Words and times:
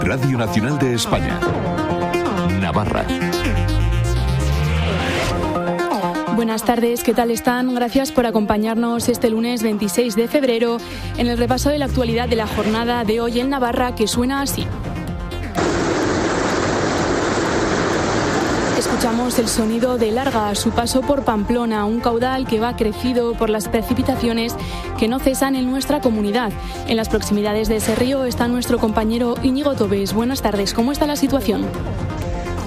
Radio 0.00 0.38
Nacional 0.38 0.78
de 0.78 0.94
España. 0.94 1.38
Navarra. 2.60 3.04
Buenas 6.34 6.62
tardes, 6.64 7.02
¿qué 7.02 7.14
tal 7.14 7.30
están? 7.30 7.74
Gracias 7.74 8.12
por 8.12 8.24
acompañarnos 8.24 9.08
este 9.08 9.28
lunes 9.28 9.62
26 9.62 10.14
de 10.14 10.28
febrero 10.28 10.78
en 11.16 11.26
el 11.26 11.36
repaso 11.36 11.68
de 11.68 11.78
la 11.78 11.86
actualidad 11.86 12.28
de 12.28 12.36
la 12.36 12.46
jornada 12.46 13.04
de 13.04 13.20
hoy 13.20 13.40
en 13.40 13.50
Navarra 13.50 13.94
que 13.94 14.06
suena 14.06 14.40
así. 14.40 14.64
Escuchamos 18.78 19.36
el 19.40 19.48
sonido 19.48 19.98
de 19.98 20.12
larga 20.12 20.54
su 20.54 20.70
paso 20.70 21.00
por 21.00 21.24
Pamplona, 21.24 21.84
un 21.84 21.98
caudal 21.98 22.46
que 22.46 22.60
va 22.60 22.76
crecido 22.76 23.32
por 23.32 23.50
las 23.50 23.66
precipitaciones 23.68 24.54
que 25.00 25.08
no 25.08 25.18
cesan 25.18 25.56
en 25.56 25.68
nuestra 25.68 26.00
comunidad. 26.00 26.52
En 26.86 26.96
las 26.96 27.08
proximidades 27.08 27.66
de 27.66 27.76
ese 27.76 27.96
río 27.96 28.24
está 28.24 28.46
nuestro 28.46 28.78
compañero 28.78 29.34
Íñigo 29.42 29.74
Tobes. 29.74 30.12
Buenas 30.12 30.42
tardes, 30.42 30.74
¿cómo 30.74 30.92
está 30.92 31.08
la 31.08 31.16
situación? 31.16 31.66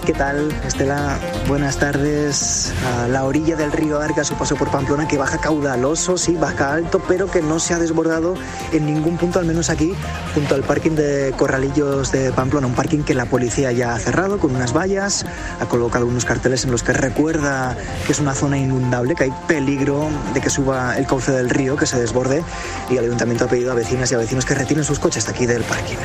¿Qué 0.05 0.13
tal, 0.13 0.51
Estela? 0.65 1.19
Buenas 1.47 1.77
tardes. 1.77 2.73
A 2.97 3.07
la 3.07 3.23
orilla 3.23 3.55
del 3.55 3.71
río 3.71 4.01
Arga, 4.01 4.23
su 4.23 4.33
paso 4.33 4.55
por 4.55 4.71
Pamplona, 4.71 5.07
que 5.07 5.15
baja 5.15 5.37
caudaloso, 5.37 6.17
sí, 6.17 6.33
baja 6.33 6.73
alto, 6.73 6.99
pero 7.07 7.29
que 7.29 7.43
no 7.43 7.59
se 7.59 7.75
ha 7.75 7.79
desbordado 7.79 8.33
en 8.71 8.87
ningún 8.87 9.17
punto, 9.17 9.37
al 9.37 9.45
menos 9.45 9.69
aquí, 9.69 9.93
junto 10.33 10.55
al 10.55 10.63
parking 10.63 10.91
de 10.91 11.35
Corralillos 11.37 12.11
de 12.11 12.31
Pamplona, 12.31 12.65
un 12.65 12.73
parking 12.73 13.03
que 13.03 13.13
la 13.13 13.25
policía 13.25 13.71
ya 13.73 13.93
ha 13.93 13.99
cerrado 13.99 14.39
con 14.39 14.55
unas 14.55 14.75
vallas, 14.75 15.23
ha 15.59 15.67
colocado 15.67 16.07
unos 16.07 16.25
carteles 16.25 16.65
en 16.65 16.71
los 16.71 16.81
que 16.81 16.93
recuerda 16.93 17.77
que 18.07 18.11
es 18.11 18.19
una 18.19 18.33
zona 18.33 18.57
inundable, 18.57 19.13
que 19.13 19.25
hay 19.25 19.33
peligro 19.47 20.09
de 20.33 20.41
que 20.41 20.49
suba 20.49 20.97
el 20.97 21.05
cauce 21.05 21.31
del 21.31 21.49
río, 21.49 21.75
que 21.75 21.85
se 21.85 21.99
desborde, 21.99 22.43
y 22.89 22.97
el 22.97 23.05
ayuntamiento 23.05 23.45
ha 23.45 23.47
pedido 23.47 23.71
a 23.71 23.75
vecinas 23.75 24.11
y 24.11 24.15
a 24.15 24.17
vecinos 24.17 24.45
que 24.45 24.55
retiren 24.55 24.83
sus 24.83 24.97
coches 24.97 25.25
de 25.25 25.31
aquí 25.31 25.45
del 25.45 25.61
parking. 25.63 25.97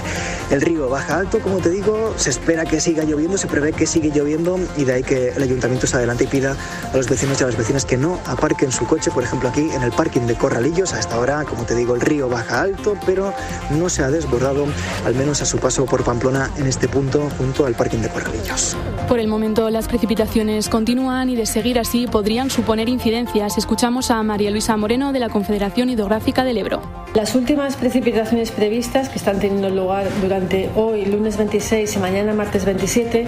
El 0.50 0.60
río 0.60 0.90
baja 0.90 1.18
alto, 1.18 1.40
como 1.40 1.58
te 1.58 1.70
digo, 1.70 2.14
se 2.16 2.28
espera 2.28 2.66
que 2.66 2.78
siga 2.78 3.02
lloviendo, 3.02 3.38
se 3.38 3.46
prevé 3.46 3.72
que 3.72 3.85
sigue 3.86 4.10
lloviendo 4.10 4.58
y 4.76 4.84
de 4.84 4.94
ahí 4.94 5.02
que 5.02 5.30
el 5.30 5.42
ayuntamiento 5.42 5.86
se 5.86 5.96
adelante 5.96 6.24
y 6.24 6.26
pida 6.26 6.56
a 6.92 6.96
los 6.96 7.08
vecinos 7.08 7.40
y 7.40 7.44
a 7.44 7.46
las 7.46 7.56
vecinas 7.56 7.84
que 7.84 7.96
no 7.96 8.18
aparquen 8.26 8.72
su 8.72 8.86
coche, 8.86 9.10
por 9.10 9.22
ejemplo 9.22 9.48
aquí 9.48 9.70
en 9.70 9.82
el 9.82 9.92
parking 9.92 10.22
de 10.22 10.34
Corralillos. 10.34 10.92
A 10.92 11.00
esta 11.00 11.18
hora, 11.18 11.44
como 11.44 11.64
te 11.64 11.74
digo, 11.74 11.94
el 11.94 12.00
río 12.00 12.28
baja 12.28 12.62
alto, 12.62 12.96
pero 13.06 13.32
no 13.70 13.88
se 13.88 14.02
ha 14.02 14.10
desbordado, 14.10 14.66
al 15.04 15.14
menos 15.14 15.42
a 15.42 15.46
su 15.46 15.58
paso 15.58 15.84
por 15.86 16.04
Pamplona 16.04 16.50
en 16.56 16.66
este 16.66 16.88
punto 16.88 17.28
junto 17.38 17.66
al 17.66 17.74
parking 17.74 17.98
de 17.98 18.08
Corralillos. 18.08 18.76
Por 19.08 19.20
el 19.20 19.28
momento 19.28 19.70
las 19.70 19.88
precipitaciones 19.88 20.68
continúan 20.68 21.28
y 21.28 21.36
de 21.36 21.46
seguir 21.46 21.78
así 21.78 22.06
podrían 22.06 22.50
suponer 22.50 22.88
incidencias. 22.88 23.58
Escuchamos 23.58 24.10
a 24.10 24.22
María 24.22 24.50
Luisa 24.50 24.76
Moreno 24.76 25.12
de 25.12 25.20
la 25.20 25.28
Confederación 25.28 25.90
Hidrográfica 25.90 26.44
del 26.44 26.58
Ebro. 26.58 26.82
Las 27.14 27.34
últimas 27.34 27.76
precipitaciones 27.76 28.50
previstas 28.50 29.08
que 29.08 29.16
están 29.16 29.38
teniendo 29.38 29.70
lugar 29.70 30.06
durante 30.20 30.70
hoy, 30.74 31.04
lunes 31.06 31.36
26 31.38 31.96
y 31.96 31.98
mañana, 31.98 32.34
martes 32.34 32.64
27, 32.64 33.26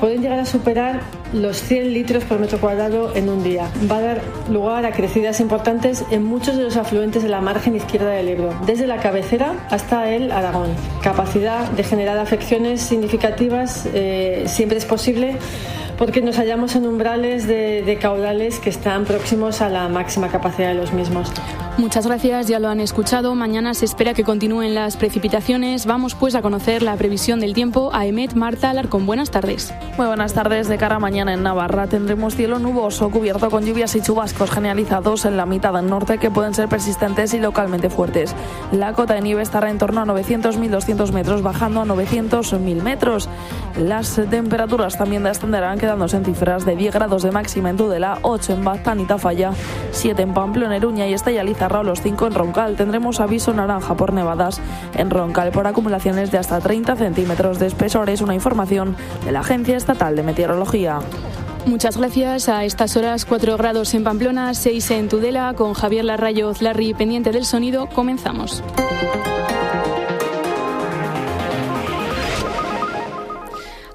pueden 0.00 0.22
llegar 0.22 0.38
a 0.38 0.46
superar 0.46 1.00
los 1.32 1.60
100 1.60 1.92
litros 1.92 2.24
por 2.24 2.38
metro 2.38 2.58
cuadrado 2.60 3.14
en 3.14 3.28
un 3.28 3.42
día. 3.42 3.68
Va 3.90 3.98
a 3.98 4.02
dar 4.02 4.22
lugar 4.50 4.86
a 4.86 4.92
crecidas 4.92 5.40
importantes 5.40 6.04
en 6.10 6.24
muchos 6.24 6.56
de 6.56 6.64
los 6.64 6.76
afluentes 6.76 7.22
de 7.22 7.28
la 7.28 7.40
margen 7.40 7.76
izquierda 7.76 8.10
del 8.10 8.28
Ebro, 8.28 8.54
desde 8.66 8.86
la 8.86 8.98
cabecera 8.98 9.66
hasta 9.70 10.10
el 10.10 10.32
Aragón. 10.32 10.70
Capacidad 11.02 11.70
de 11.70 11.82
generar 11.82 12.18
afecciones 12.18 12.80
significativas 12.80 13.88
eh, 13.94 14.44
siempre 14.46 14.78
es 14.78 14.84
posible 14.84 15.36
porque 15.98 16.20
nos 16.20 16.36
hallamos 16.36 16.76
en 16.76 16.86
umbrales 16.86 17.46
de, 17.46 17.82
de 17.82 17.98
caudales 17.98 18.58
que 18.58 18.70
están 18.70 19.04
próximos 19.04 19.60
a 19.60 19.68
la 19.68 19.88
máxima 19.88 20.28
capacidad 20.28 20.68
de 20.68 20.74
los 20.74 20.92
mismos. 20.92 21.32
Muchas 21.78 22.06
gracias, 22.06 22.48
ya 22.48 22.58
lo 22.58 22.68
han 22.68 22.80
escuchado. 22.80 23.34
Mañana 23.34 23.74
se 23.74 23.84
espera 23.84 24.14
que 24.14 24.24
continúen 24.24 24.74
las 24.74 24.96
precipitaciones. 24.96 25.84
Vamos 25.84 26.14
pues 26.14 26.34
a 26.34 26.40
conocer 26.40 26.82
la 26.82 26.96
previsión 26.96 27.38
del 27.38 27.52
tiempo 27.52 27.90
a 27.92 28.06
Emet 28.06 28.32
Marta 28.32 28.70
Alarcón. 28.70 29.04
Buenas 29.04 29.30
tardes. 29.30 29.74
Muy 29.98 30.06
buenas 30.06 30.32
tardes. 30.32 30.68
De 30.68 30.78
cara 30.78 30.96
a 30.96 30.98
mañana 30.98 31.34
en 31.34 31.42
Navarra 31.42 31.86
tendremos 31.86 32.34
cielo 32.34 32.58
nuboso 32.58 33.10
cubierto 33.10 33.50
con 33.50 33.66
lluvias 33.66 33.94
y 33.94 34.00
chubascos 34.00 34.50
generalizados 34.50 35.26
en 35.26 35.36
la 35.36 35.44
mitad 35.44 35.74
del 35.74 35.90
norte 35.90 36.16
que 36.16 36.30
pueden 36.30 36.54
ser 36.54 36.66
persistentes 36.68 37.34
y 37.34 37.40
localmente 37.40 37.90
fuertes. 37.90 38.34
La 38.72 38.94
cota 38.94 39.12
de 39.12 39.20
nieve 39.20 39.42
estará 39.42 39.68
en 39.68 39.76
torno 39.76 40.00
a 40.00 40.06
900-1.200 40.06 41.12
metros, 41.12 41.42
bajando 41.42 41.82
a 41.82 41.84
900-1.000 41.84 42.82
metros. 42.82 43.28
Las 43.78 44.14
temperaturas 44.30 44.96
también 44.96 45.22
descenderán 45.22 45.78
quedándose 45.78 46.16
en 46.16 46.24
cifras 46.24 46.64
de 46.64 46.76
10 46.76 46.94
grados 46.94 47.22
de 47.22 47.30
máxima 47.30 47.68
en 47.68 47.76
Tudela, 47.76 48.18
8 48.22 48.54
en 48.54 48.64
Baztán 48.64 49.00
y 49.00 49.04
Tafalla, 49.04 49.52
7 49.90 50.22
en 50.22 50.32
Pamplona, 50.32 50.76
Eruña 50.76 51.06
y 51.06 51.12
Estella 51.12 51.44
Lizarra, 51.44 51.82
los 51.82 52.00
5 52.00 52.28
en 52.28 52.34
Roncal. 52.34 52.76
Tendremos 52.76 53.20
aviso 53.20 53.52
naranja 53.52 53.94
por 53.94 54.14
nevadas 54.14 54.60
en 54.94 55.10
Roncal 55.10 55.50
por 55.52 55.66
acumulaciones 55.66 56.30
de 56.30 56.38
hasta 56.38 56.58
30 56.58 56.96
centímetros 56.96 57.58
de 57.58 57.66
espesor. 57.66 58.08
Es 58.08 58.22
una 58.22 58.34
información 58.34 58.96
de 59.26 59.32
la 59.32 59.40
Agencia 59.40 59.76
Estatal 59.76 60.16
de 60.16 60.22
Meteorología. 60.22 61.00
Muchas 61.66 61.98
gracias. 61.98 62.48
A 62.48 62.64
estas 62.64 62.96
horas 62.96 63.26
4 63.26 63.56
grados 63.58 63.92
en 63.92 64.04
Pamplona, 64.04 64.54
6 64.54 64.90
en 64.92 65.08
Tudela, 65.08 65.52
con 65.54 65.74
Javier 65.74 66.06
Larrayoz 66.06 66.62
Larry 66.62 66.94
pendiente 66.94 67.30
del 67.30 67.44
sonido. 67.44 67.88
Comenzamos. 67.88 68.62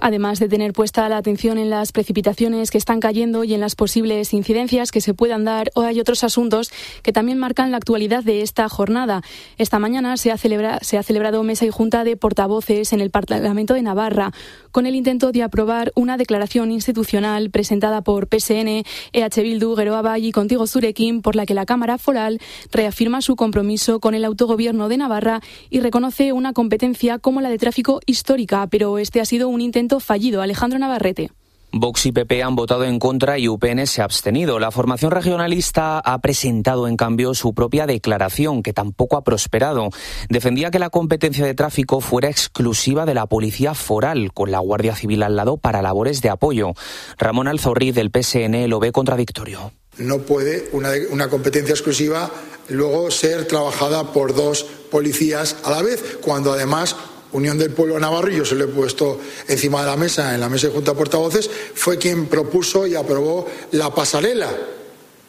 Además 0.02 0.40
de 0.40 0.50
tener 0.50 0.74
puesta 0.74 1.08
la 1.08 1.18
atención 1.18 1.58
en 1.58 1.70
las 1.70 1.92
precipitaciones 1.92 2.72
que 2.72 2.78
están 2.78 3.00
cayendo 3.00 3.44
y 3.44 3.54
en 3.54 3.62
las 3.62 3.76
posibles 3.76 4.34
incidencias 4.34 4.92
que 4.92 5.00
se 5.00 5.14
puedan 5.14 5.46
dar, 5.46 5.72
hay 5.76 6.00
otros 6.00 6.24
asuntos 6.24 6.72
que 7.04 7.14
también 7.14 7.38
marcan 7.38 7.72
la 7.72 7.78
actualidad 7.78 8.24
de 8.24 8.42
esta 8.42 8.68
jornada. 8.68 9.22
Esta 9.58 9.80
mañana 9.80 10.18
se 10.18 10.32
ha, 10.32 10.38
se 10.38 10.98
ha 10.98 11.04
celebrado 11.04 11.44
mesa 11.44 11.66
y 11.66 11.70
junta 11.70 12.04
de 12.04 12.18
portavoces 12.18 12.94
en 12.94 13.02
el 13.02 13.12
Parlamento 13.12 13.74
de 13.74 13.82
Navarra, 13.82 14.34
con 14.72 14.86
el 14.86 14.96
intento 14.96 15.32
de 15.32 15.44
aprobar 15.44 15.92
una 15.96 16.18
declaración 16.18 16.72
institucional 16.72 17.50
presentada 17.52 18.02
por 18.02 18.28
PSN, 18.28 18.84
EH 19.14 19.42
Bildu, 19.42 19.76
Geroa 19.76 20.18
y 20.18 20.32
Contigo 20.32 20.68
Zurekin, 20.68 21.22
por 21.22 21.36
la 21.36 21.46
que 21.46 21.54
la 21.54 21.66
Cámara 21.66 21.98
Foral 21.98 22.40
reafirma 22.72 23.22
su 23.22 23.36
compromiso 23.36 24.00
con 24.00 24.16
el 24.16 24.26
autogobierno 24.26 24.90
de 24.90 24.98
Navarra 24.98 25.42
y 25.70 25.80
reconoce 25.80 26.34
una 26.34 26.54
competencia 26.54 27.20
como 27.20 27.42
la 27.42 27.50
de 27.50 27.58
tráfico 27.58 28.00
histórica, 28.06 28.68
pero 28.68 28.98
este 28.98 29.22
ha 29.22 29.26
sido 29.26 29.50
un 29.50 29.62
intento 29.62 29.91
fallido. 30.00 30.42
Alejandro 30.42 30.80
Navarrete. 30.80 31.32
Vox 31.74 32.06
y 32.06 32.12
PP 32.12 32.44
han 32.44 32.56
votado 32.56 32.84
en 32.84 33.00
contra 33.00 33.38
y 33.40 33.48
UPN 33.48 33.88
se 33.88 34.02
ha 34.02 34.06
abstenido. 34.06 34.60
La 34.60 34.72
formación 34.72 35.12
regionalista 35.12 36.00
ha 36.00 36.20
presentado, 36.20 36.88
en 36.90 36.98
cambio, 36.98 37.34
su 37.34 37.54
propia 37.54 37.88
declaración, 37.88 38.62
que 38.62 38.74
tampoco 38.74 39.16
ha 39.16 39.24
prosperado. 39.24 39.90
Defendía 40.30 40.70
que 40.70 40.80
la 40.80 40.90
competencia 40.90 41.46
de 41.46 41.54
tráfico 41.54 42.02
fuera 42.02 42.30
exclusiva 42.30 43.06
de 43.06 43.14
la 43.14 43.26
Policía 43.26 43.74
Foral, 43.74 44.34
con 44.34 44.52
la 44.52 44.60
Guardia 44.60 44.96
Civil 44.96 45.24
al 45.24 45.38
lado 45.38 45.56
para 45.56 45.82
labores 45.82 46.22
de 46.22 46.30
apoyo. 46.30 46.74
Ramón 47.18 47.48
Alzorri, 47.48 47.94
del 47.94 48.12
PSN, 48.12 48.68
lo 48.68 48.82
ve 48.82 48.92
contradictorio. 48.92 49.72
No 49.98 50.20
puede 50.20 50.68
una, 50.74 50.90
una 51.10 51.30
competencia 51.30 51.74
exclusiva 51.74 52.30
luego 52.68 53.12
ser 53.12 53.48
trabajada 53.48 54.12
por 54.12 54.34
dos 54.36 54.64
policías 54.90 55.56
a 55.64 55.72
la 55.72 55.82
vez, 55.82 56.18
cuando 56.22 56.52
además 56.52 56.96
Unión 57.34 57.58
del 57.58 57.72
Pueblo 57.72 58.00
Navarro, 58.00 58.32
y 58.32 58.38
yo 58.38 58.46
se 58.46 58.56
lo 58.56 58.66
he 58.66 58.68
puesto 58.68 59.20
encima 59.48 59.82
de 59.82 59.88
la 59.88 59.98
mesa, 59.98 60.34
en 60.34 60.42
la 60.42 60.50
mesa 60.50 60.68
de 60.68 60.74
Junta 60.74 60.92
de 60.92 60.98
Portavoces, 60.98 61.50
fue 61.74 61.98
quien 61.98 62.28
propuso 62.28 62.88
y 62.88 62.96
aprobó 62.96 63.48
la 63.72 63.94
pasarela, 63.94 64.50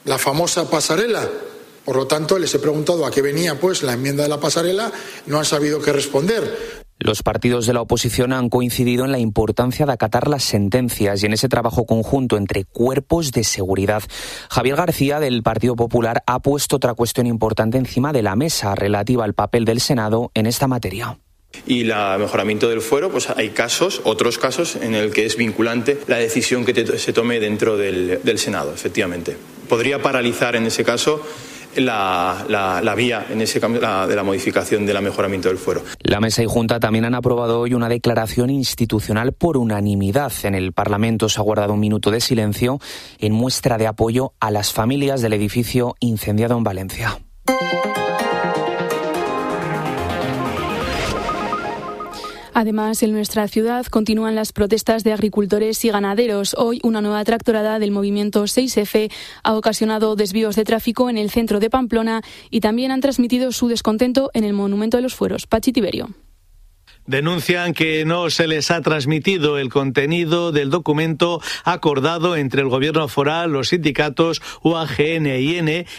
la 0.04 0.18
famosa 0.18 0.68
pasarela. 0.68 1.28
Por 1.84 1.96
lo 1.96 2.06
tanto, 2.06 2.38
les 2.38 2.54
he 2.54 2.58
preguntado 2.58 3.04
a 3.04 3.10
qué 3.10 3.22
venía 3.22 3.58
pues 3.58 3.82
la 3.82 3.94
enmienda 3.94 4.22
de 4.22 4.28
la 4.28 4.40
pasarela, 4.40 4.92
no 5.26 5.38
han 5.38 5.44
sabido 5.44 5.80
qué 5.80 5.92
responder. 5.92 6.82
Los 7.04 7.24
partidos 7.24 7.66
de 7.66 7.72
la 7.72 7.80
oposición 7.80 8.32
han 8.32 8.48
coincidido 8.48 9.04
en 9.04 9.10
la 9.10 9.18
importancia 9.18 9.86
de 9.86 9.92
acatar 9.92 10.28
las 10.28 10.44
sentencias 10.44 11.20
y 11.20 11.26
en 11.26 11.32
ese 11.32 11.48
trabajo 11.48 11.84
conjunto 11.84 12.36
entre 12.36 12.64
cuerpos 12.64 13.32
de 13.32 13.42
seguridad. 13.42 14.04
Javier 14.48 14.76
García, 14.76 15.18
del 15.18 15.42
Partido 15.42 15.74
Popular, 15.74 16.22
ha 16.28 16.38
puesto 16.38 16.76
otra 16.76 16.94
cuestión 16.94 17.26
importante 17.26 17.76
encima 17.76 18.12
de 18.12 18.22
la 18.22 18.36
mesa 18.36 18.76
relativa 18.76 19.24
al 19.24 19.34
papel 19.34 19.64
del 19.64 19.80
Senado 19.80 20.30
en 20.34 20.46
esta 20.46 20.68
materia. 20.68 21.18
Y 21.66 21.82
el 21.82 22.18
mejoramiento 22.18 22.68
del 22.68 22.80
fuero, 22.80 23.10
pues 23.10 23.30
hay 23.30 23.50
casos, 23.50 24.00
otros 24.04 24.38
casos, 24.38 24.76
en 24.76 24.94
el 24.94 25.10
que 25.12 25.26
es 25.26 25.36
vinculante 25.36 25.98
la 26.06 26.16
decisión 26.16 26.64
que 26.64 26.98
se 26.98 27.12
tome 27.12 27.40
dentro 27.40 27.76
del, 27.76 28.20
Senado, 28.36 28.72
efectivamente. 28.74 29.36
Podría 29.68 30.02
paralizar 30.02 30.56
en 30.56 30.66
ese 30.66 30.84
caso 30.84 31.22
la, 31.76 32.94
vía 32.96 33.26
en 33.30 33.40
ese 33.40 33.60
cambio 33.60 33.80
de 33.80 34.16
la 34.16 34.22
modificación 34.22 34.84
del 34.84 35.00
mejoramiento 35.00 35.48
del 35.48 35.58
fuero. 35.58 35.82
La 36.00 36.20
mesa 36.20 36.42
y 36.42 36.46
junta 36.46 36.80
también 36.80 37.04
han 37.04 37.14
aprobado 37.14 37.60
hoy 37.60 37.74
una 37.74 37.88
declaración 37.88 38.50
institucional 38.50 39.32
por 39.32 39.56
unanimidad. 39.56 40.32
En 40.42 40.54
el 40.54 40.72
Parlamento 40.72 41.28
se 41.28 41.40
ha 41.40 41.42
guardado 41.42 41.74
un 41.74 41.80
minuto 41.80 42.10
de 42.10 42.20
silencio 42.20 42.80
en 43.18 43.32
muestra 43.32 43.78
de 43.78 43.86
apoyo 43.86 44.32
a 44.40 44.50
las 44.50 44.72
familias 44.72 45.22
del 45.22 45.34
edificio 45.34 45.94
incendiado 46.00 46.56
en 46.56 46.64
Valencia. 46.64 47.18
Además, 52.54 53.02
en 53.02 53.12
nuestra 53.12 53.48
ciudad 53.48 53.86
continúan 53.86 54.34
las 54.34 54.52
protestas 54.52 55.04
de 55.04 55.12
agricultores 55.12 55.84
y 55.84 55.90
ganaderos. 55.90 56.54
Hoy, 56.58 56.80
una 56.82 57.00
nueva 57.00 57.24
tractorada 57.24 57.78
del 57.78 57.92
movimiento 57.92 58.44
6F 58.44 59.10
ha 59.42 59.54
ocasionado 59.56 60.16
desvíos 60.16 60.54
de 60.56 60.64
tráfico 60.64 61.08
en 61.08 61.16
el 61.16 61.30
centro 61.30 61.60
de 61.60 61.70
Pamplona 61.70 62.22
y 62.50 62.60
también 62.60 62.90
han 62.90 63.00
transmitido 63.00 63.52
su 63.52 63.68
descontento 63.68 64.30
en 64.34 64.44
el 64.44 64.52
Monumento 64.52 64.98
de 64.98 65.02
los 65.02 65.14
Fueros. 65.14 65.46
Pachi 65.46 65.72
Tiberio. 65.72 66.10
Denuncian 67.06 67.74
que 67.74 68.04
no 68.04 68.30
se 68.30 68.46
les 68.46 68.70
ha 68.70 68.80
transmitido 68.80 69.58
el 69.58 69.70
contenido 69.70 70.52
del 70.52 70.70
documento 70.70 71.40
acordado 71.64 72.36
entre 72.36 72.62
el 72.62 72.68
Gobierno 72.68 73.08
foral, 73.08 73.52
los 73.52 73.68
sindicatos 73.68 74.40
UAGN 74.62 75.26
y 75.26 75.52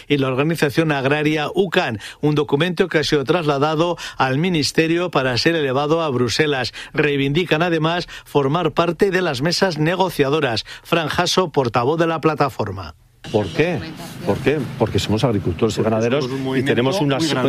y 0.08 0.16
la 0.16 0.28
organización 0.28 0.92
agraria 0.92 1.48
UCAN, 1.54 2.00
un 2.20 2.34
documento 2.34 2.88
que 2.88 2.98
ha 2.98 3.04
sido 3.04 3.24
trasladado 3.24 3.96
al 4.16 4.38
Ministerio 4.38 5.10
para 5.10 5.36
ser 5.36 5.56
elevado 5.56 6.02
a 6.02 6.08
Bruselas. 6.08 6.72
Reivindican 6.92 7.62
además 7.62 8.08
formar 8.24 8.72
parte 8.72 9.10
de 9.10 9.22
las 9.22 9.42
mesas 9.42 9.78
negociadoras. 9.78 10.64
Franjaso, 10.82 11.52
portavoz 11.52 11.98
de 11.98 12.06
la 12.06 12.20
plataforma. 12.20 12.94
¿Por 13.32 13.48
qué? 13.48 13.80
¿Por 14.26 14.38
qué? 14.38 14.58
Porque 14.78 14.98
somos 14.98 15.24
agricultores 15.24 15.76
y 15.78 15.82
ganaderos 15.82 16.28
y 16.56 16.62
tenemos, 16.62 16.98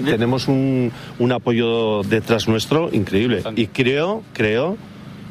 tenemos 0.03 0.47
un, 0.47 0.91
un, 1.19 1.31
apoyo 1.31 2.01
detrás 2.03 2.47
nuestro 2.47 2.89
increíble. 2.91 3.43
Y 3.55 3.67
creo, 3.67 4.23
creo 4.33 4.77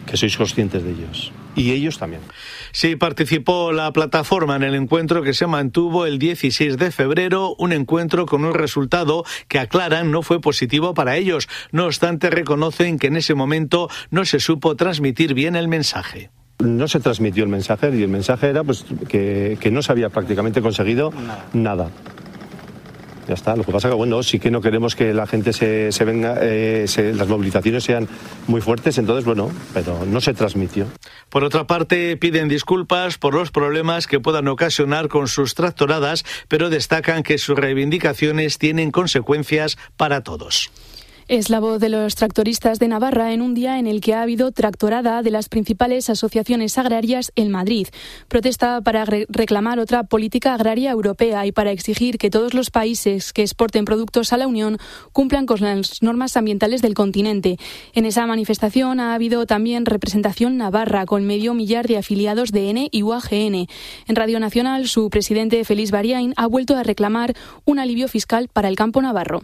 que 0.07 0.17
sois 0.17 0.37
conscientes 0.37 0.85
de 0.85 0.91
ellos. 0.91 1.33
Y 1.57 1.71
ellos 1.71 1.99
también. 1.99 2.23
Sí, 2.73 2.97
participó 2.97 3.73
la 3.73 3.93
plataforma 3.93 4.57
en 4.57 4.65
el 4.65 4.75
encuentro 4.75 5.23
que 5.23 5.35
se 5.35 5.47
mantuvo 5.47 6.07
el 6.07 6.19
16 6.19 6.77
de 6.77 6.91
febrero, 6.91 7.55
un 7.59 7.73
encuentro 7.73 8.27
con 8.27 8.45
un 8.45 8.55
resultado 8.55 9.25
que 9.49 9.61
aclaran 9.61 10.11
no 10.11 10.23
fue 10.23 10.41
positivo 10.41 10.95
para 10.95 11.17
ellos. 11.17 11.49
No 11.71 11.87
obstante, 11.87 12.31
reconocen 12.31 12.99
que 12.99 13.07
en 13.07 13.17
ese 13.17 13.35
momento 13.35 13.89
no 14.11 14.25
se 14.25 14.41
supo 14.41 14.75
transmitir 14.75 15.35
bien 15.35 15.55
el 15.55 15.69
mensaje. 15.69 16.31
No 16.59 16.89
se 16.89 17.01
transmitió 17.01 17.45
el 17.45 17.51
mensaje 17.51 17.91
y 17.95 18.03
el 18.03 18.09
mensaje 18.09 18.49
era 18.49 18.63
pues, 18.65 18.85
que, 19.09 19.59
no 19.73 19.83
se 19.83 19.93
había 19.93 20.09
prácticamente 20.09 20.63
conseguido 20.63 21.13
nada. 21.53 21.91
Ya 23.27 23.35
está. 23.35 23.57
Lo 23.57 23.65
que 23.65 23.73
pasa 23.73 23.89
que, 23.89 23.95
bueno, 23.95 24.23
sí 24.23 24.39
que 24.39 24.51
no 24.51 24.61
queremos 24.61 24.95
que 24.95 25.15
la 25.15 25.27
gente 25.27 25.53
se, 25.53 26.05
venga, 26.05 26.37
eh, 26.41 26.87
las 27.15 27.29
movilizaciones 27.29 27.85
sean 27.85 28.07
muy 28.47 28.61
fuertes, 28.61 28.99
entonces, 28.99 29.25
bueno, 29.25 29.51
pero 29.73 30.05
no 30.05 30.21
se 30.21 30.35
transmitió. 30.35 30.87
Por 31.31 31.43
otra 31.45 31.67
parte, 31.67 32.17
piden 32.17 32.49
disculpas 32.49 33.17
por 33.17 33.35
los 33.35 33.51
problemas 33.51 34.07
que 34.07 34.21
puedan 34.21 34.47
ocasionar 34.49 35.09
con 35.09 35.27
sus 35.29 35.55
tractoradas, 35.55 36.25
pero 36.49 36.69
destacan 36.69 37.23
que 37.23 37.39
sus 37.39 37.59
reivindicaciones 37.59 38.59
tienen 38.59 38.91
consecuencias 38.91 39.79
para 39.97 40.23
todos. 40.23 40.71
Es 41.27 41.49
la 41.49 41.59
voz 41.59 41.81
de 41.81 41.89
los 41.89 42.17
tractoristas 42.17 42.79
de 42.79 42.87
Navarra 42.87 43.33
en 43.33 43.41
un 43.41 43.55
día 43.55 43.79
en 43.79 43.87
el 43.87 44.03
que 44.03 44.13
ha 44.13 44.21
habido 44.21 44.53
tractorada 44.53 45.23
de 45.23 45.31
las 45.31 45.49
principales 45.49 46.11
asociaciones 46.11 46.77
agrarias 46.77 47.33
en 47.35 47.51
Madrid. 47.51 47.89
Protesta 48.29 48.83
para 48.83 49.07
reclamar 49.07 49.79
otra 49.79 50.05
política 50.05 50.53
agraria 50.53 50.91
europea 50.91 51.47
y 51.47 51.53
para 51.53 51.73
exigir 51.73 52.19
que 52.19 52.29
todos 52.29 52.53
los 52.53 52.71
países 52.71 53.33
que 53.33 53.41
exporten 53.41 53.87
productos 53.87 54.35
a 54.35 54.37
la 54.37 54.47
Unión 54.47 54.77
cumplan 55.13 55.47
con 55.47 55.63
las 55.63 56.03
normas 56.03 56.37
ambientales 56.37 56.83
del 56.83 56.93
continente. 56.93 57.57
En 57.95 58.05
esa 58.05 58.27
manifestación 58.27 59.01
ha 59.01 59.15
habido 59.15 59.47
también 59.47 59.87
representación 59.87 60.59
navarra 60.59 61.07
con 61.07 61.27
medio 61.27 61.55
millar 61.55 61.87
de 61.87 61.97
afiliados 61.97 62.53
de 62.53 62.69
N 62.69 62.89
y 62.93 63.03
UAGN. 63.03 63.67
En 64.09 64.17
Radio 64.17 64.41
Nacional, 64.41 64.89
su 64.89 65.09
presidente 65.09 65.65
Félix 65.65 65.91
Bariain 65.91 66.35
ha 66.37 66.47
vuelto 66.47 66.77
a 66.77 66.83
reclamar 66.83 67.33
un 67.65 67.79
alivio 67.79 68.09
fiscal 68.09 68.49
para 68.53 68.69
el 68.69 68.77
campo 68.77 69.01
navarro. 69.01 69.43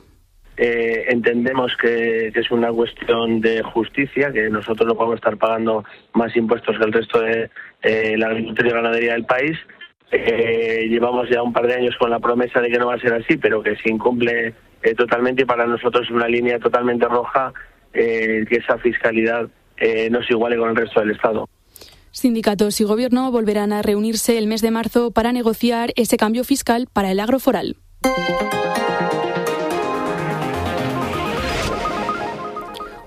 Eh, 0.63 1.07
entendemos 1.09 1.73
que, 1.81 2.31
es 2.35 2.51
una 2.51 2.71
cuestión 2.71 3.41
de 3.41 3.63
justicia, 3.63 4.31
que 4.31 4.51
nosotros 4.51 4.87
no 4.87 4.95
podemos 4.95 5.17
estar 5.17 5.39
pagando 5.39 5.85
más 6.13 6.37
impuestos 6.37 6.77
que 6.77 6.85
el 6.85 6.93
resto 6.93 7.19
de 7.19 7.49
eh, 7.81 8.15
la 8.19 8.27
agricultura 8.27 8.69
y 8.69 8.73
ganadería 8.73 9.13
del 9.15 9.25
país. 9.25 9.57
Eh, 10.13 10.87
llevamos 10.91 11.31
ya 11.31 11.43
un 11.43 11.55
par 11.55 11.67
de 11.67 11.77
años 11.77 11.97
con 11.99 12.11
la 12.11 12.19
promesa 12.19 12.61
de 12.61 12.69
que 12.69 12.79
no 12.79 12.89
va 12.89 12.97
a 12.97 13.01
ser 13.01 13.15
así, 13.15 13.39
pero 13.39 13.63
que 13.63 13.75
se 13.77 13.91
incumple 13.91 14.53
totalmente 14.99 15.43
y 15.43 15.47
para 15.47 15.67
nosotros 15.67 16.05
es 16.05 16.11
una 16.11 16.29
línea 16.29 16.59
totalmente 16.59 17.07
roja 17.07 17.55
que 17.93 18.47
esa 18.51 18.77
fiscalidad 18.79 19.49
no 20.11 20.23
se 20.23 20.33
iguale 20.33 20.57
con 20.57 20.71
el 20.71 20.77
resto 20.77 21.01
del 21.01 21.13
Estado. 21.13 21.49
Sindicatos 22.11 22.81
y 22.81 22.85
Gobierno 22.85 23.31
volverán 23.31 23.73
a 23.73 23.83
reunirse 23.83 24.37
el 24.37 24.47
mes 24.47 24.63
de 24.63 24.71
marzo 24.71 25.11
para 25.11 25.33
negociar 25.33 25.93
ese 25.97 26.17
cambio 26.17 26.45
fiscal 26.45 26.87
para 26.93 27.11
el 27.11 27.21
agroforal. 27.21 27.77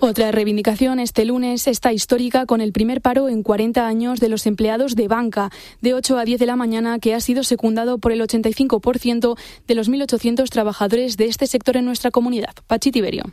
Otra 0.05 0.33
reivindicación 0.33 0.99
este 0.99 1.23
lunes 1.23 1.65
está 1.65 1.93
histórica 1.93 2.45
con 2.45 2.59
el 2.59 2.73
primer 2.73 2.99
paro 2.99 3.29
en 3.29 3.41
40 3.41 3.87
años 3.87 4.19
de 4.19 4.27
los 4.27 4.45
empleados 4.45 4.97
de 4.97 5.07
banca, 5.07 5.49
de 5.79 5.93
8 5.93 6.17
a 6.17 6.25
10 6.25 6.41
de 6.41 6.45
la 6.45 6.57
mañana, 6.57 6.99
que 6.99 7.13
ha 7.13 7.21
sido 7.21 7.41
secundado 7.43 7.99
por 7.99 8.11
el 8.11 8.19
85% 8.19 9.39
de 9.65 9.75
los 9.75 9.89
1.800 9.89 10.49
trabajadores 10.49 11.15
de 11.15 11.27
este 11.27 11.47
sector 11.47 11.77
en 11.77 11.85
nuestra 11.85 12.11
comunidad. 12.11 12.53
Pachi 12.67 12.91
Tiberio. 12.91 13.23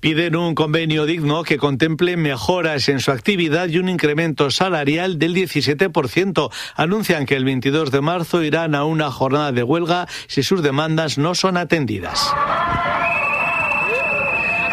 Piden 0.00 0.34
un 0.34 0.54
convenio 0.54 1.04
digno 1.04 1.42
que 1.42 1.58
contemple 1.58 2.16
mejoras 2.16 2.88
en 2.88 3.00
su 3.00 3.10
actividad 3.10 3.68
y 3.68 3.76
un 3.76 3.90
incremento 3.90 4.50
salarial 4.50 5.18
del 5.18 5.34
17%. 5.34 6.50
Anuncian 6.74 7.26
que 7.26 7.36
el 7.36 7.44
22 7.44 7.90
de 7.90 8.00
marzo 8.00 8.42
irán 8.42 8.74
a 8.74 8.84
una 8.84 9.10
jornada 9.10 9.52
de 9.52 9.62
huelga 9.62 10.08
si 10.26 10.42
sus 10.42 10.62
demandas 10.62 11.18
no 11.18 11.34
son 11.34 11.58
atendidas. 11.58 12.32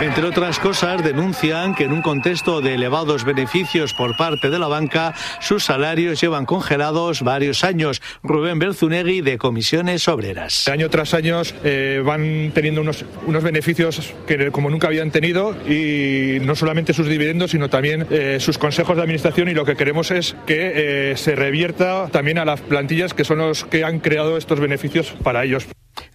Entre 0.02 0.26
otras 0.26 0.60
cosas, 0.60 1.04
denuncian 1.04 1.74
que 1.74 1.86
en 1.86 1.94
un 1.94 2.02
contexto 2.02 2.60
de 2.60 2.76
elevados 2.76 3.24
beneficios 3.24 3.94
por 3.94 4.18
parte 4.18 4.50
de 4.50 4.60
la 4.60 4.68
banca, 4.68 5.14
sus 5.40 5.64
salarios 5.64 6.20
llevan 6.20 6.46
congelados 6.46 7.22
varios 7.22 7.64
años. 7.64 8.02
Rubén 8.22 8.60
Berzunegui, 8.60 9.22
de 9.22 9.38
Comisiones 9.38 10.08
Obreras. 10.08 10.68
Año 10.68 10.90
tras 10.90 11.14
año 11.14 11.42
eh, 11.64 12.02
van 12.06 12.52
teniendo 12.54 12.82
unos, 12.82 13.06
unos 13.26 13.44
beneficios 13.44 14.14
que 14.28 14.52
como 14.52 14.70
nunca 14.70 14.88
habían 14.88 15.12
tenido 15.12 15.56
y 15.68 16.40
no 16.42 16.56
solamente 16.56 16.94
sus 16.94 17.08
dividendos, 17.08 17.52
sino 17.52 17.70
también 17.70 18.06
eh, 18.10 18.38
sus 18.40 18.58
consejos 18.58 18.98
de 18.98 19.04
administración 19.04 19.48
y 19.50 19.54
lo 19.54 19.66
que 19.66 19.76
queremos 19.76 20.12
es 20.12 20.36
que 20.46 21.12
eh, 21.12 21.18
se 21.18 21.36
revierta 21.36 22.10
también 22.10 22.38
a 22.38 22.46
las 22.46 22.62
plantillas 22.62 23.14
que 23.14 23.24
son 23.24 23.38
los 23.38 23.64
que 23.64 23.84
han 23.86 24.00
creado 24.00 24.38
estos 24.38 24.60
beneficios 24.60 25.14
para 25.24 25.44
ellos. 25.46 25.68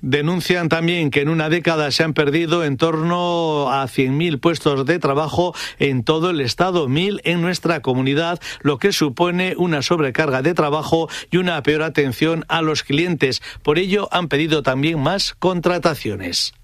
Denuncian 0.03 0.69
también 0.69 1.11
que 1.11 1.21
en 1.21 1.29
una 1.29 1.49
década 1.49 1.91
se 1.91 2.03
han 2.03 2.15
perdido 2.15 2.65
en 2.65 2.77
torno 2.77 3.71
a 3.71 3.85
100.000 3.85 4.41
puestos 4.41 4.87
de 4.87 4.99
trabajo 4.99 5.55
en 5.79 6.05
todo 6.05 6.31
el 6.31 6.41
Estado, 6.41 6.89
1.000 6.89 7.21
en 7.25 7.41
nuestra 7.41 7.83
comunidad, 7.83 8.41
lo 8.63 8.79
que 8.79 8.93
supone 8.93 9.55
una 9.57 9.83
sobrecarga 9.83 10.43
de 10.43 10.55
trabajo 10.55 11.09
y 11.31 11.37
una 11.37 11.63
peor 11.63 11.83
atención 11.83 12.45
a 12.49 12.63
los 12.63 12.83
clientes. 12.83 13.43
Por 13.63 13.79
ello, 13.79 14.09
han 14.11 14.29
pedido 14.29 14.63
también 14.63 15.01
más 15.01 15.35
contrataciones. 15.39 16.55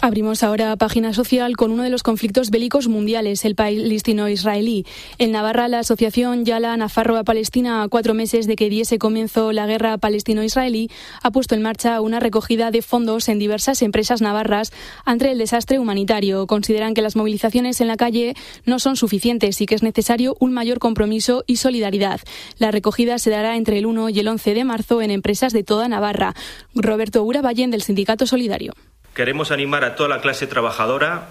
Abrimos 0.00 0.44
ahora 0.44 0.76
página 0.76 1.12
social 1.12 1.56
con 1.56 1.72
uno 1.72 1.82
de 1.82 1.90
los 1.90 2.04
conflictos 2.04 2.50
bélicos 2.50 2.86
mundiales, 2.86 3.44
el 3.44 3.56
palestino-israelí. 3.56 4.86
En 5.18 5.32
Navarra, 5.32 5.66
la 5.66 5.80
asociación 5.80 6.44
Yala 6.44 6.76
Nafarroa 6.76 7.24
Palestina, 7.24 7.82
a 7.82 7.88
cuatro 7.88 8.14
meses 8.14 8.46
de 8.46 8.54
que 8.54 8.70
diese 8.70 9.00
comienzo 9.00 9.50
la 9.50 9.66
guerra 9.66 9.98
palestino-israelí, 9.98 10.88
ha 11.20 11.32
puesto 11.32 11.56
en 11.56 11.62
marcha 11.62 12.00
una 12.00 12.20
recogida 12.20 12.70
de 12.70 12.80
fondos 12.80 13.28
en 13.28 13.40
diversas 13.40 13.82
empresas 13.82 14.22
navarras 14.22 14.72
ante 15.04 15.32
el 15.32 15.38
desastre 15.38 15.80
humanitario. 15.80 16.46
Consideran 16.46 16.94
que 16.94 17.02
las 17.02 17.16
movilizaciones 17.16 17.80
en 17.80 17.88
la 17.88 17.96
calle 17.96 18.36
no 18.66 18.78
son 18.78 18.94
suficientes 18.94 19.60
y 19.60 19.66
que 19.66 19.74
es 19.74 19.82
necesario 19.82 20.36
un 20.38 20.52
mayor 20.52 20.78
compromiso 20.78 21.42
y 21.48 21.56
solidaridad. 21.56 22.20
La 22.58 22.70
recogida 22.70 23.18
se 23.18 23.30
dará 23.30 23.56
entre 23.56 23.78
el 23.78 23.86
1 23.86 24.10
y 24.10 24.20
el 24.20 24.28
11 24.28 24.54
de 24.54 24.64
marzo 24.64 25.02
en 25.02 25.10
empresas 25.10 25.52
de 25.52 25.64
toda 25.64 25.88
Navarra. 25.88 26.36
Roberto 26.72 27.24
Uravallen, 27.24 27.72
del 27.72 27.82
Sindicato 27.82 28.28
Solidario. 28.28 28.74
Queremos 29.18 29.50
animar 29.50 29.82
a 29.82 29.96
toda 29.96 30.08
la 30.08 30.20
clase 30.20 30.46
trabajadora 30.46 31.30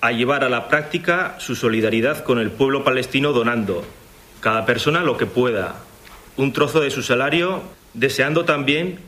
a 0.00 0.12
llevar 0.12 0.44
a 0.44 0.48
la 0.48 0.68
práctica 0.68 1.34
su 1.40 1.56
solidaridad 1.56 2.22
con 2.22 2.38
el 2.38 2.52
pueblo 2.52 2.84
palestino 2.84 3.32
donando, 3.32 3.84
cada 4.38 4.64
persona 4.64 5.02
lo 5.02 5.16
que 5.16 5.26
pueda, 5.26 5.74
un 6.36 6.52
trozo 6.52 6.78
de 6.78 6.92
su 6.92 7.02
salario, 7.02 7.64
deseando 7.94 8.44
también 8.44 9.00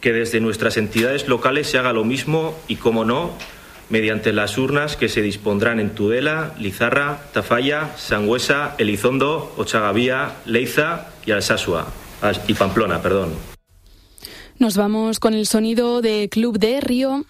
que 0.00 0.14
desde 0.14 0.40
nuestras 0.40 0.78
entidades 0.78 1.28
locales 1.28 1.66
se 1.66 1.76
haga 1.76 1.92
lo 1.92 2.02
mismo 2.02 2.58
y, 2.66 2.76
como 2.76 3.04
no, 3.04 3.36
mediante 3.90 4.32
las 4.32 4.56
urnas 4.56 4.96
que 4.96 5.10
se 5.10 5.20
dispondrán 5.20 5.80
en 5.80 5.90
Tudela, 5.90 6.54
Lizarra, 6.58 7.24
Tafalla, 7.34 7.90
Sangüesa, 7.98 8.74
Elizondo, 8.78 9.52
Ochagavía, 9.58 10.36
Leiza 10.46 11.08
y 11.26 11.32
Alsasua, 11.32 11.88
y 12.48 12.54
Pamplona, 12.54 13.02
perdón. 13.02 13.52
Nos 14.62 14.76
vamos 14.76 15.18
con 15.18 15.34
el 15.34 15.48
sonido 15.48 16.02
de 16.02 16.28
Club 16.30 16.56
de 16.56 16.80
Río. 16.80 17.24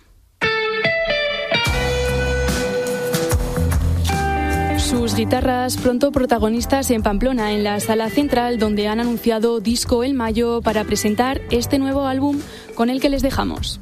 Sus 4.76 5.14
guitarras 5.14 5.78
pronto 5.78 6.12
protagonistas 6.12 6.90
en 6.90 7.02
Pamplona, 7.02 7.52
en 7.52 7.64
la 7.64 7.80
sala 7.80 8.10
central, 8.10 8.58
donde 8.58 8.86
han 8.86 9.00
anunciado 9.00 9.60
disco 9.60 10.04
el 10.04 10.12
mayo 10.12 10.60
para 10.60 10.84
presentar 10.84 11.40
este 11.50 11.78
nuevo 11.78 12.06
álbum 12.06 12.38
con 12.74 12.90
el 12.90 13.00
que 13.00 13.08
les 13.08 13.22
dejamos. 13.22 13.80